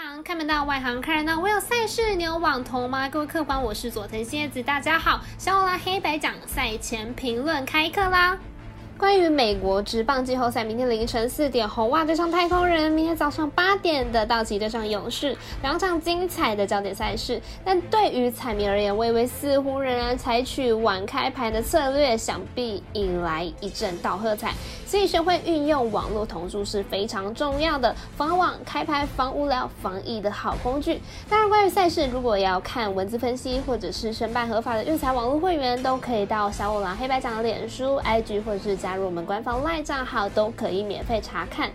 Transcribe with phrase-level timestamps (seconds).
[0.00, 1.40] 行看门道，外行看热闹。
[1.40, 3.08] 我有赛事，你有网投吗？
[3.08, 5.20] 各位客官，我是佐藤蝎子，大家好。
[5.38, 8.38] 小欧拉黑白讲赛前评论开课啦！
[8.98, 17.40] 关于美国职棒季后赛，明天凌晨四点红袜对上太空人，明天早上八点的道奇对上勇士，两场精彩的焦点赛事。
[17.64, 24.52] 但对于彩迷而言，微微似乎仍然采取晚开盘的策略，想必引来一阵倒喝彩。
[24.84, 31.00] 所以学会运用网络同书是非常重要的，防网开牌防无聊防疫的好工具。
[31.28, 38.96] 当然，关于赛事，如果要看文字分析或者是申办合法的运彩网络会员，都可以到小五郎黑白奖的脸书、IG 或者是加。
[38.96, 41.70] 入我们官方赖账号都可以免费查看。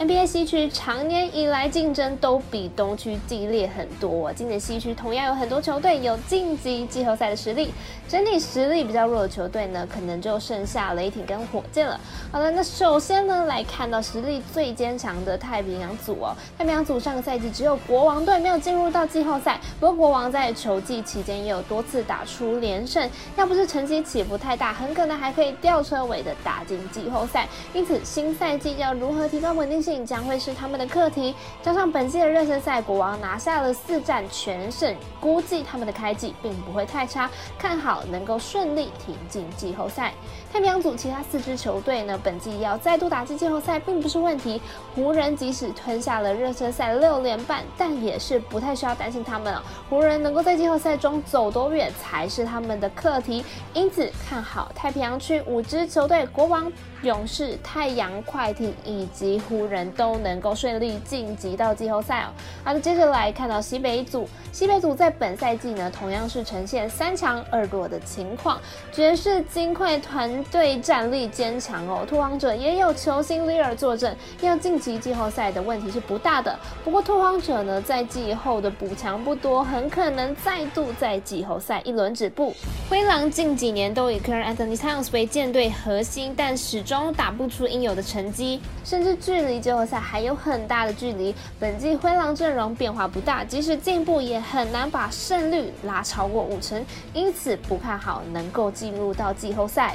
[0.00, 7.70] NBA 西区长年以来竞争都比东区激烈很多，今年西区同样有很多球队有晋级季后赛的实力，
[8.08, 12.00] 整体实力比较弱的球队呢，可能就剩下雷霆跟火箭了。
[12.32, 16.34] 好了，那首先呢，来看到实力最坚强的太平洋组哦。
[16.56, 23.06] 太平洋组上个赛季只有国王队没有进入到季后赛，不过国王在球季期间也有多次打出连胜，
[23.36, 27.46] 要不是成绩起伏太大，很可能还可以吊车尾的打进季后赛。
[27.74, 29.89] 因此，新赛季要如何提高稳定性？
[29.98, 31.34] 将会是他们的课题。
[31.62, 40.12] 加上本季的热身赛，国王拿下了四战全胜，估计他们的开季并不会太差，看好能够顺利挺进季后赛。
[40.52, 44.60] 太平洋组其他四支球队呢，本季要再度打进季后赛并不是问题。
[44.94, 49.62] 湖人即使吞下了热身赛六连败，但也是不太需要担心他们了。
[49.88, 56.70] 湖人能够在季后赛中走多远才是他们的课题，因此看好太平洋区五支球队：国王。
[57.02, 62.28] 勇士、太阳、快艇以及湖人都能够顺利晋级到季后赛哦。
[62.64, 68.58] 好的，接着来看到西北组，西北组在本赛季呢，同样是呈现三强二弱的情况。
[68.90, 76.58] 爵士、金块团队战力坚强哦，拓荒者也有球星利尔坐镇，要晋级季后赛的问题是不大的。
[76.82, 82.54] 不过拓荒者呢，在季后的补强不多，很可能再度在季后赛一轮止步。
[82.90, 91.32] 灰狼近几年都以 k a r Anthony Towns 为舰队核心，但始终打不出应有的成绩，甚至距离季后赛还有很大的距离。
[91.60, 96.84] 本季灰狼阵容变化不大，即使进步也很难把胜率拉超过五成，
[97.14, 99.94] 因此不看好能够进入到季后赛。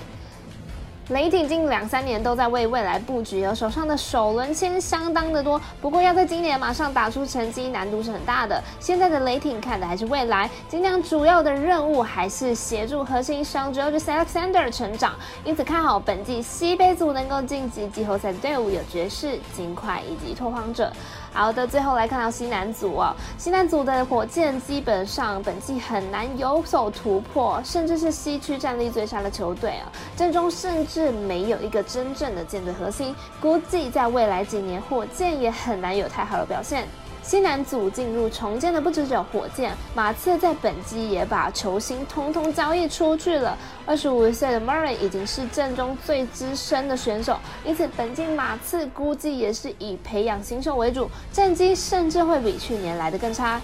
[1.10, 5.62] 雷霆近两三年都在为未来布局，而手上的首轮签相当的多。
[5.80, 8.60] 不过要在今年马上打出成绩，难度是很大的。
[8.80, 15.14] 现在的雷霆看的还是未来，今年主要的任务还是协助核心商 George Alexander 成长。
[15.44, 20.92] 因此看好本季西北组能够晋级季后赛的队伍有爵士、金块以及拓荒者。
[21.36, 36.88] 好的，最后来看到西南组啊，西南组的火箭基本上本季很难有所突破，甚至是西区战力最差的球队啊，阵中甚至没有一个真正的舰队核心，估计在未来几年火箭也很难有太好的表现。
[37.26, 43.58] 西南组进入重建的不止只有火箭，马刺在本季也把球星通通交易出去了。
[43.84, 53.60] 二十五岁的 Murray 已经是阵中最资深的选手，因此本季马刺估计也是以培养新秀为主，战绩甚至会比去年来的更差。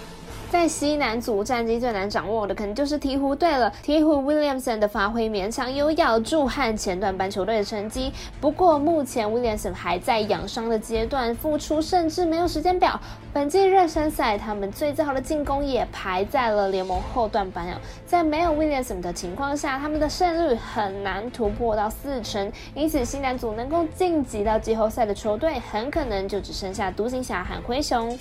[0.51, 3.71] 在西南组战绩最难掌握的，可能就是鹈鹕队了。
[3.85, 12.99] 鹈鹕 Williamson 的发挥勉强有咬住和前段班球队的成绩，不过目前 Williamson 还在养伤的阶段，复出甚至没有时间表。
[13.31, 17.79] 本季热身赛，他们最最好的进攻也排在了联盟后段班啊。
[18.05, 28.19] 在没有 Williamson 的情况下，他们的胜率很难突破到四成，因此西南组能够晋级到季后赛的球队，很可能就只剩下独行侠和灰熊。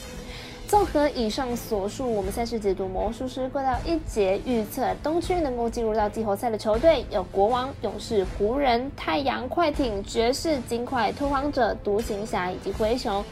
[0.70, 13.24] 综合以上所述，我们赛事解读魔术师过到一节预测，东区能够进入到季后赛的球队有国王、勇士、湖人、太阳、快艇、爵士、金块、拓荒者、独行侠以及灰熊。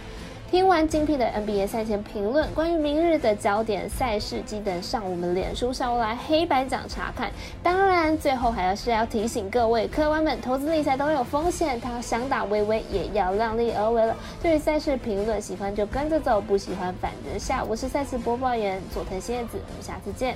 [0.50, 7.30] 听完精辟的 NBA 赛前评论，关于明日的焦点赛事，记得上我们脸书上来黑白奖查看。
[7.62, 14.16] 当然，最后还要是要提醒各位客官们，投资理财都有风险，他想打微微也要量力而为了。
[14.42, 17.62] 对于赛事评论，喜欢就跟着走，不喜欢反着下。
[17.62, 20.34] 我是赛事播报员佐藤蝎子，我们下次见。